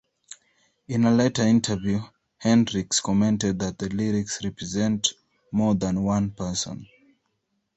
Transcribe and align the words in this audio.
In 0.87 1.03
a 1.05 1.11
later 1.11 1.43
interview, 1.43 2.01
Hendrix 2.39 2.99
commented 3.01 3.59
that 3.59 3.77
the 3.77 3.87
lyrics 3.89 4.43
represent 4.43 5.13
"more 5.51 5.75
than 5.75 6.01
one 6.01 6.31
person". 6.31 6.87